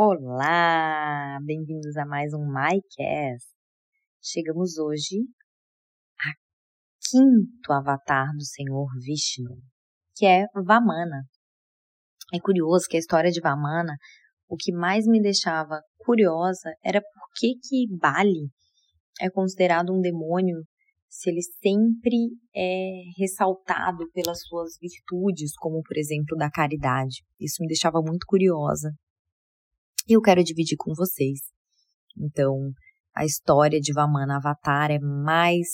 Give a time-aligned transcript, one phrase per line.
[0.00, 3.48] Olá, bem-vindos a mais um MyCast.
[4.22, 5.16] Chegamos hoje
[6.20, 6.30] a
[7.10, 9.60] quinto avatar do Senhor Vishnu,
[10.14, 11.24] que é Vamana.
[12.32, 13.96] É curioso que a história de Vamana,
[14.48, 18.52] o que mais me deixava curiosa era por que que Bali
[19.20, 20.62] é considerado um demônio
[21.08, 27.24] se ele sempre é ressaltado pelas suas virtudes, como por exemplo da caridade.
[27.40, 28.92] Isso me deixava muito curiosa.
[30.08, 31.40] E eu quero dividir com vocês.
[32.16, 32.72] Então,
[33.14, 35.66] a história de Vamana Avatar é mais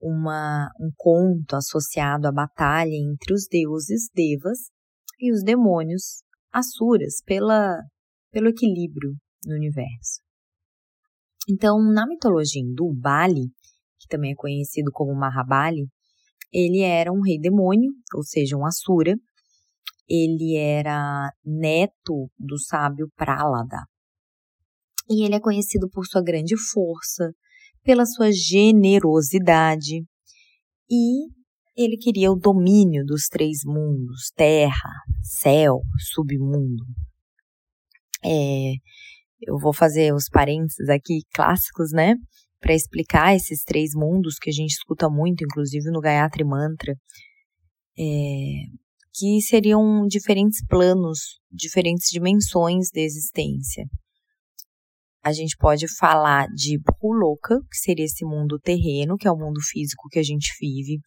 [0.00, 4.70] uma, um conto associado à batalha entre os deuses Devas
[5.20, 6.22] e os demônios
[6.52, 7.78] Asuras pela,
[8.30, 9.14] pelo equilíbrio
[9.46, 10.22] no universo.
[11.48, 13.50] Então, na mitologia hindu, Bali
[14.04, 15.88] que também é conhecido como Mahabali,
[16.52, 19.14] ele era um rei demônio, ou seja, um Asura.
[20.08, 23.84] Ele era neto do sábio Pralada.
[25.08, 27.32] E ele é conhecido por sua grande força,
[27.82, 30.04] pela sua generosidade
[30.90, 31.28] e
[31.76, 34.90] ele queria o domínio dos três mundos: terra,
[35.22, 35.80] céu,
[36.12, 36.84] submundo.
[38.24, 38.74] É,
[39.42, 42.14] eu vou fazer os parênteses aqui clássicos, né?
[42.60, 46.94] para explicar esses três mundos que a gente escuta muito, inclusive no Gayatri Mantra,
[47.98, 48.02] é,
[49.14, 53.84] que seriam diferentes planos, diferentes dimensões de existência.
[55.22, 59.60] A gente pode falar de Bhuloka, que seria esse mundo terreno, que é o mundo
[59.62, 60.98] físico que a gente vive,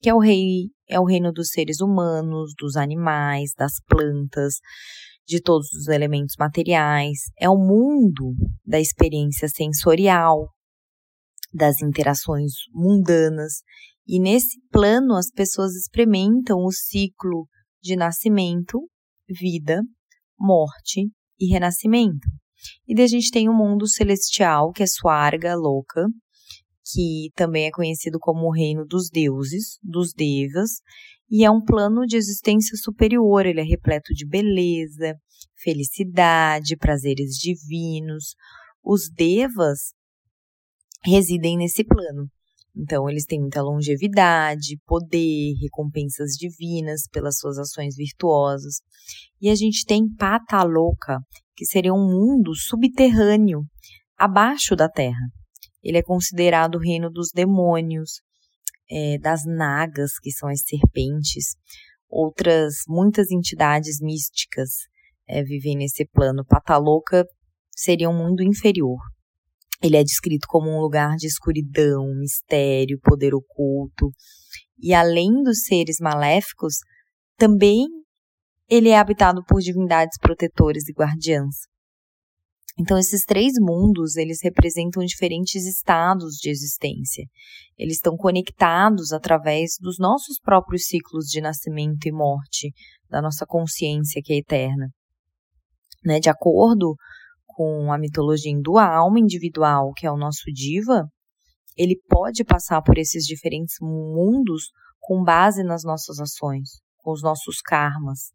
[0.00, 4.54] que é o rei, é o reino dos seres humanos, dos animais, das plantas,
[5.26, 8.34] de todos os elementos materiais, é o mundo
[8.66, 10.48] da experiência sensorial,
[11.52, 13.62] das interações mundanas.
[14.06, 17.46] E nesse plano, as pessoas experimentam o ciclo
[17.80, 18.88] de nascimento,
[19.28, 19.82] vida,
[20.38, 22.28] morte e renascimento.
[22.86, 26.06] E daí a gente tem o mundo celestial, que é Swarga, louca,
[26.84, 30.80] que também é conhecido como o reino dos deuses, dos devas,
[31.30, 35.16] e é um plano de existência superior, ele é repleto de beleza,
[35.62, 38.34] felicidade, prazeres divinos.
[38.84, 39.94] Os devas
[41.04, 42.28] residem nesse plano.
[42.74, 48.76] Então, eles têm muita longevidade, poder, recompensas divinas pelas suas ações virtuosas.
[49.40, 51.18] E a gente tem Pataloka,
[51.54, 53.64] que seria um mundo subterrâneo,
[54.16, 55.28] abaixo da Terra.
[55.82, 58.22] Ele é considerado o reino dos demônios,
[58.90, 61.56] é, das nagas, que são as serpentes.
[62.08, 64.70] Outras, muitas entidades místicas
[65.28, 66.44] é, vivem nesse plano.
[66.44, 67.26] Pataloka
[67.74, 68.98] seria um mundo inferior.
[69.82, 74.10] Ele é descrito como um lugar de escuridão, mistério, poder oculto.
[74.78, 76.76] E além dos seres maléficos,
[77.36, 77.86] também
[78.68, 81.72] ele é habitado por divindades protetoras e guardiãs.
[82.78, 87.24] Então esses três mundos, eles representam diferentes estados de existência.
[87.76, 92.72] Eles estão conectados através dos nossos próprios ciclos de nascimento e morte,
[93.10, 94.88] da nossa consciência que é eterna.
[96.04, 96.18] Né?
[96.18, 96.94] De acordo
[97.54, 101.06] com a mitologia hindu, a alma individual, que é o nosso diva,
[101.76, 104.70] ele pode passar por esses diferentes mundos
[105.00, 108.30] com base nas nossas ações, com os nossos karmas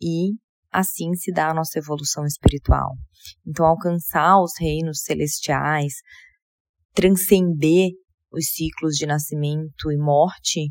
[0.00, 0.34] e
[0.70, 2.94] assim se dá a nossa evolução espiritual.
[3.46, 5.94] Então, alcançar os reinos celestiais,
[6.92, 7.90] transcender
[8.32, 10.70] os ciclos de nascimento e morte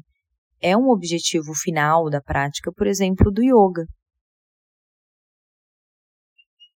[0.61, 3.85] é um objetivo final da prática, por exemplo, do yoga.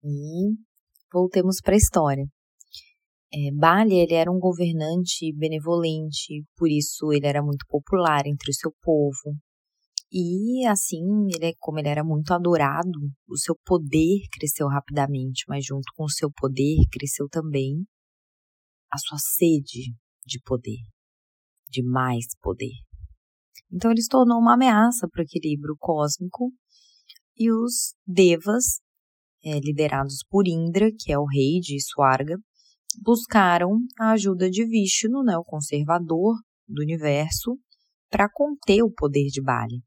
[0.02, 0.67] E
[1.12, 2.24] voltemos para a história.
[3.32, 8.54] É, Bali ele era um governante benevolente, por isso ele era muito popular entre o
[8.54, 9.36] seu povo.
[10.10, 11.04] E assim,
[11.34, 12.98] ele, como ele era muito adorado,
[13.28, 17.84] o seu poder cresceu rapidamente, mas junto com o seu poder cresceu também
[18.90, 20.80] a sua sede de poder,
[21.68, 22.72] de mais poder.
[23.70, 26.50] Então ele se tornou uma ameaça para o equilíbrio cósmico
[27.36, 28.80] e os devas
[29.44, 32.36] é, liderados por Indra, que é o rei de Swarga,
[33.02, 36.36] buscaram a ajuda de Vishnu, né, o conservador
[36.66, 37.58] do universo,
[38.10, 39.82] para conter o poder de Bali.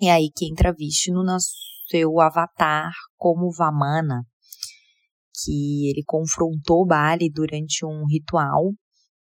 [0.00, 1.36] E aí que entra Vishnu no
[1.88, 4.22] seu avatar como Vamana,
[5.42, 8.72] que ele confrontou Bali durante um ritual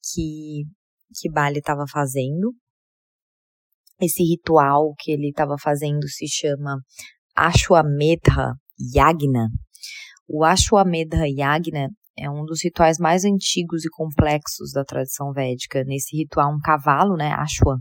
[0.03, 0.65] que,
[1.21, 2.55] que Bali estava fazendo.
[4.01, 6.79] Esse ritual que ele estava fazendo se chama
[7.37, 9.49] Ashwamedha Yagna.
[10.29, 15.85] O Ashwamedha Yagna é um dos rituais mais antigos e complexos da tradição védica.
[15.85, 17.79] Nesse ritual, um cavalo, né, Ashwa,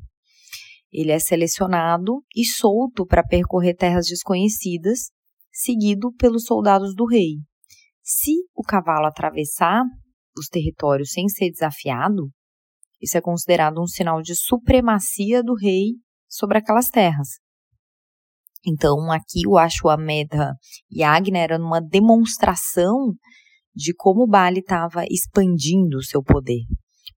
[0.92, 5.12] ele é selecionado e solto para percorrer terras desconhecidas
[5.52, 7.40] seguido pelos soldados do rei.
[8.02, 9.84] Se o cavalo atravessar
[10.38, 12.30] os territórios sem ser desafiado,
[13.02, 15.96] isso é considerado um sinal de supremacia do rei
[16.28, 17.28] sobre aquelas terras.
[18.66, 20.54] Então, aqui o Ashwamedha
[20.94, 23.14] Yagna era uma demonstração
[23.74, 26.62] de como o Bali estava expandindo o seu poder.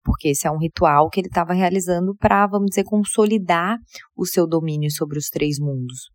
[0.02, 3.78] Porque esse é um ritual que ele estava realizando para, vamos dizer, consolidar
[4.16, 6.10] o seu domínio sobre os três mundos.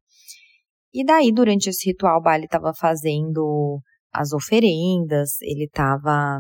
[0.94, 3.80] E daí, durante esse ritual, Bali estava fazendo
[4.12, 6.40] as oferendas, ele estava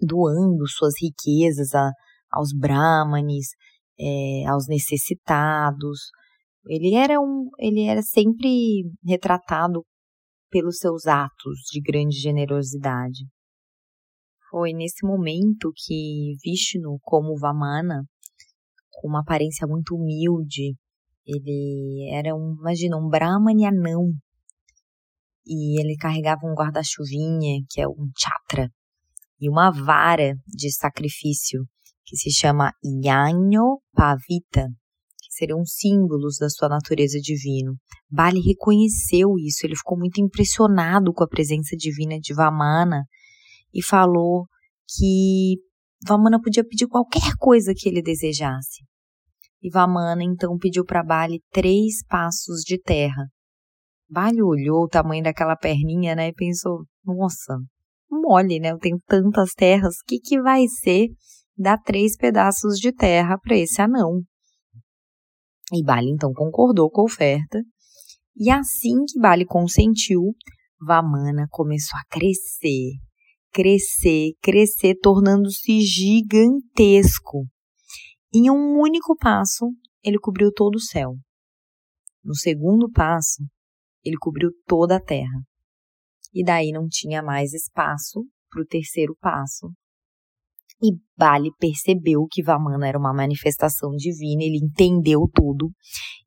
[0.00, 1.90] doando suas riquezas a,
[2.32, 3.48] aos brahmanes,
[3.98, 6.10] é, aos necessitados.
[6.68, 9.86] Ele era um, ele era sempre retratado
[10.50, 13.26] pelos seus atos de grande generosidade.
[14.50, 18.04] Foi nesse momento que Vishnu, como Vamana,
[18.92, 20.76] com uma aparência muito humilde,
[21.24, 24.12] ele era um, imagina, um Brahmani anão.
[25.46, 28.70] E ele carregava um guarda-chuvinha, que é um chatra,
[29.40, 31.64] e uma vara de sacrifício,
[32.04, 34.68] que se chama Yanyo Pavita,
[35.38, 37.72] seriam símbolos da sua natureza divina.
[38.10, 43.04] Bali reconheceu isso, ele ficou muito impressionado com a presença divina de Vamana
[43.72, 44.46] e falou
[44.88, 45.56] que
[46.06, 48.84] Vamana podia pedir qualquer coisa que ele desejasse.
[49.62, 53.26] E Vamana então pediu para Bali três passos de terra.
[54.08, 57.58] Bali olhou o tamanho daquela perninha, né, e pensou: nossa,
[58.10, 58.70] mole, né?
[58.70, 61.08] Eu tenho tantas terras, o que, que vai ser
[61.56, 64.22] dar três pedaços de terra para esse anão?
[65.72, 67.62] E Bali então concordou com a oferta.
[68.36, 70.34] E assim que Bali consentiu,
[70.80, 72.92] Vamana começou a crescer,
[73.52, 77.46] crescer, crescer, tornando-se gigantesco.
[78.32, 79.66] Em um único passo,
[80.02, 81.16] ele cobriu todo o céu.
[82.22, 83.42] No segundo passo,
[84.04, 85.42] ele cobriu toda a terra.
[86.32, 89.72] E daí não tinha mais espaço para o terceiro passo.
[90.80, 95.70] E Bali percebeu que Vamana era uma manifestação divina, ele entendeu tudo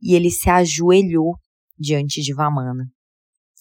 [0.02, 1.36] e ele se ajoelhou
[1.80, 2.86] diante de Vamana.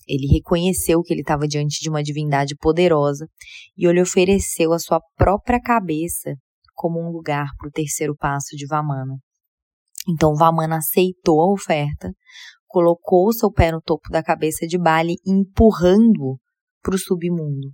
[0.09, 3.29] Ele reconheceu que ele estava diante de uma divindade poderosa
[3.77, 6.35] e ele ofereceu a sua própria cabeça
[6.75, 9.17] como um lugar para o terceiro passo de Vamana.
[10.09, 12.11] Então Vamana aceitou a oferta,
[12.67, 16.39] colocou seu pé no topo da cabeça de Bali, empurrando
[16.83, 17.71] para o submundo.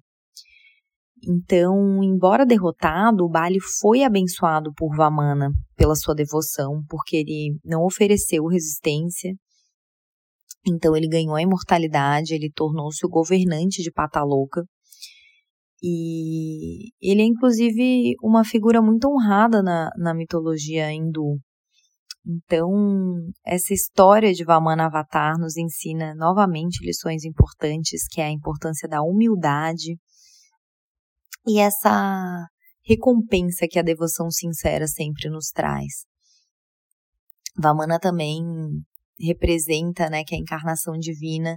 [1.25, 7.85] Então, embora derrotado, o Bali foi abençoado por Vamana pela sua devoção, porque ele não
[7.85, 9.35] ofereceu resistência.
[10.67, 14.63] Então, ele ganhou a imortalidade, ele tornou-se o governante de Pataloka
[15.83, 21.39] e ele é, inclusive, uma figura muito honrada na, na mitologia hindu.
[22.27, 22.71] Então,
[23.45, 29.01] essa história de Vamana Avatar nos ensina novamente lições importantes, que é a importância da
[29.01, 29.97] humildade
[31.47, 32.47] e essa
[32.85, 36.05] recompensa que a devoção sincera sempre nos traz.
[37.59, 38.43] Vamana também
[39.19, 41.57] representa né, que a encarnação divina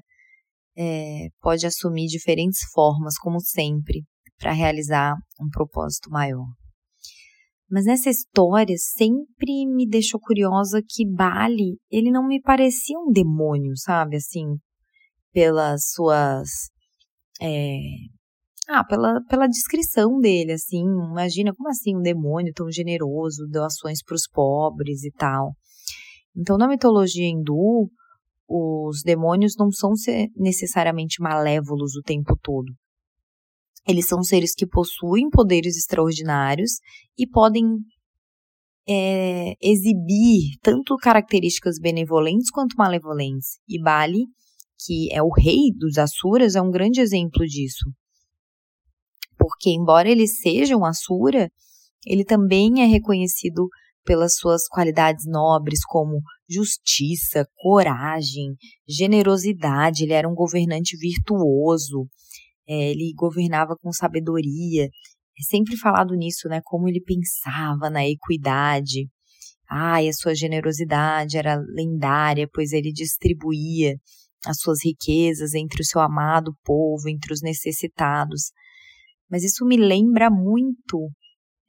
[0.78, 4.04] é, pode assumir diferentes formas, como sempre,
[4.38, 6.48] para realizar um propósito maior.
[7.70, 13.78] Mas nessa história sempre me deixou curiosa que Bali, ele não me parecia um demônio,
[13.78, 14.16] sabe?
[14.16, 14.58] Assim,
[15.32, 16.50] pelas suas.
[17.42, 17.78] É,
[18.70, 24.14] ah, pela, pela descrição dele, assim, imagina como assim um demônio tão generoso, doações para
[24.14, 25.54] os pobres e tal.
[26.38, 27.90] Então, na mitologia hindu,
[28.48, 29.92] os demônios não são
[30.36, 32.72] necessariamente malévolos o tempo todo.
[33.88, 36.74] Eles são seres que possuem poderes extraordinários
[37.18, 37.66] e podem
[38.88, 43.60] é, exibir tanto características benevolentes quanto malevolentes.
[43.68, 44.26] E Bali,
[44.86, 47.90] que é o rei dos Asuras, é um grande exemplo disso.
[49.40, 51.50] Porque, embora ele seja um Asura,
[52.06, 53.70] ele também é reconhecido
[54.04, 58.56] pelas suas qualidades nobres, como justiça, coragem,
[58.88, 60.04] generosidade.
[60.04, 62.08] Ele era um governante virtuoso,
[62.68, 64.86] é, ele governava com sabedoria.
[64.86, 66.60] É sempre falado nisso, né?
[66.64, 69.08] Como ele pensava na equidade.
[69.70, 73.96] Ai, a sua generosidade era lendária, pois ele distribuía
[74.46, 78.52] as suas riquezas entre o seu amado povo, entre os necessitados.
[79.30, 81.10] Mas isso me lembra muito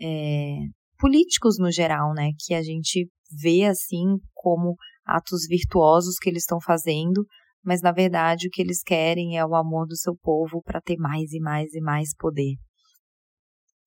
[0.00, 0.56] é,
[0.98, 2.30] políticos no geral, né?
[2.38, 3.08] Que a gente
[3.42, 4.74] vê assim como
[5.04, 7.24] atos virtuosos que eles estão fazendo,
[7.64, 10.96] mas na verdade o que eles querem é o amor do seu povo para ter
[10.96, 12.54] mais e mais e mais poder.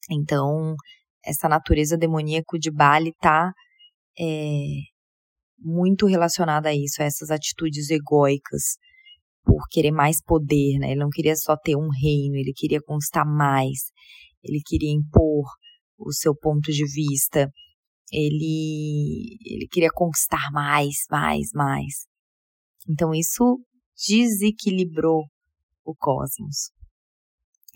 [0.09, 0.75] Então,
[1.25, 3.51] essa natureza demoníaca de Bali está
[4.19, 4.65] é,
[5.57, 8.77] muito relacionada a isso, a essas atitudes egóicas
[9.43, 10.91] por querer mais poder, né?
[10.91, 13.91] Ele não queria só ter um reino, ele queria conquistar mais,
[14.43, 15.45] ele queria impor
[15.97, 17.49] o seu ponto de vista,
[18.11, 22.05] ele, ele queria conquistar mais, mais, mais.
[22.89, 23.59] Então isso
[24.07, 25.23] desequilibrou
[25.85, 26.71] o cosmos.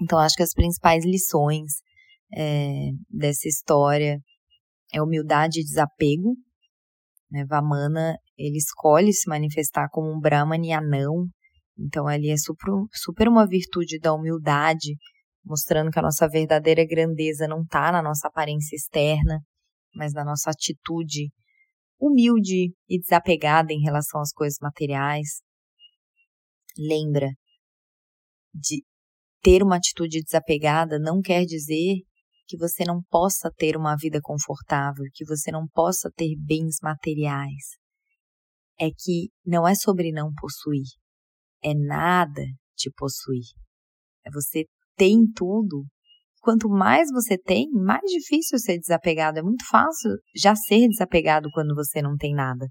[0.02, 1.74] Então acho que as principais lições
[2.34, 4.20] é, dessa história
[4.94, 6.36] é humildade e desapego.
[7.32, 7.46] Né?
[7.46, 11.28] Vamana ele escolhe se manifestar como um Brahman e anão.
[11.80, 14.96] Então ali é super, super uma virtude da humildade,
[15.46, 19.40] mostrando que a nossa verdadeira grandeza não está na nossa aparência externa,
[19.96, 21.30] mas na nossa atitude
[22.00, 25.42] humilde e desapegada em relação às coisas materiais.
[26.78, 27.30] Lembra
[28.54, 28.84] de
[29.42, 32.02] ter uma atitude desapegada não quer dizer
[32.48, 37.78] que você não possa ter uma vida confortável, que você não possa ter bens materiais.
[38.80, 40.86] É que não é sobre não possuir,
[41.64, 42.44] é nada
[42.76, 43.46] te possuir.
[44.26, 45.86] É você tem tudo.
[46.42, 49.40] Quanto mais você tem, mais difícil ser desapegado.
[49.40, 52.68] É muito fácil já ser desapegado quando você não tem nada.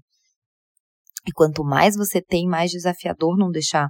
[1.27, 3.89] E quanto mais você tem, mais desafiador não deixar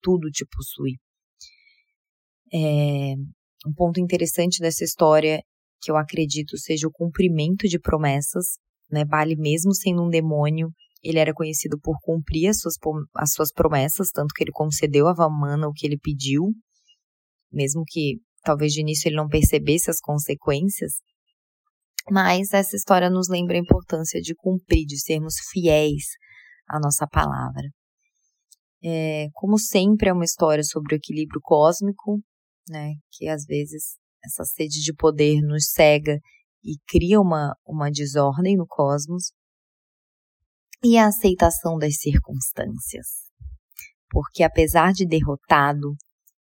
[0.00, 0.96] tudo te possuir.
[2.54, 3.14] É,
[3.66, 5.42] um ponto interessante dessa história
[5.80, 8.58] que eu acredito seja o cumprimento de promessas,
[8.90, 9.04] né?
[9.04, 10.70] Bali, mesmo sendo um demônio,
[11.02, 12.76] ele era conhecido por cumprir as suas,
[13.14, 16.52] as suas promessas, tanto que ele concedeu a Vamana o que ele pediu,
[17.50, 20.92] mesmo que talvez de início ele não percebesse as consequências.
[22.10, 26.04] Mas essa história nos lembra a importância de cumprir, de sermos fiéis
[26.68, 27.68] à nossa palavra.
[28.84, 32.20] É, como sempre, é uma história sobre o equilíbrio cósmico,
[32.68, 32.94] né?
[33.12, 36.18] Que às vezes essa sede de poder nos cega
[36.64, 39.32] e cria uma, uma desordem no cosmos.
[40.84, 43.06] E a aceitação das circunstâncias.
[44.10, 45.94] Porque apesar de derrotado,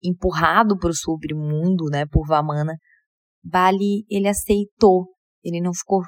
[0.04, 2.76] empurrado para o submundo, né, por Vamana,
[3.44, 5.08] Bali, ele aceitou,
[5.44, 6.02] ele não ficou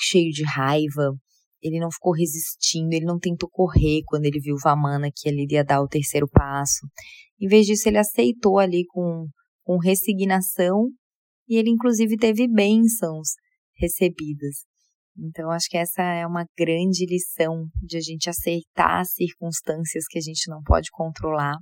[0.00, 1.12] cheio de raiva,
[1.62, 5.64] ele não ficou resistindo, ele não tentou correr quando ele viu Vamana que ele iria
[5.64, 6.86] dar o terceiro passo.
[7.38, 9.26] Em vez disso, ele aceitou ali com,
[9.62, 10.88] com resignação
[11.48, 13.28] e ele, inclusive, teve bênçãos
[13.76, 14.69] recebidas.
[15.22, 20.18] Então, acho que essa é uma grande lição de a gente aceitar as circunstâncias que
[20.18, 21.56] a gente não pode controlar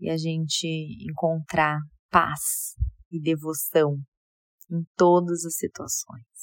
[0.00, 0.66] e a gente
[1.10, 1.78] encontrar
[2.10, 2.74] paz
[3.12, 3.98] e devoção
[4.70, 6.33] em todas as situações.